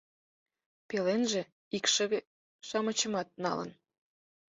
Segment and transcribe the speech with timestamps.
[0.87, 1.41] Пеленже
[1.77, 3.69] икшыве-шамычымат налын.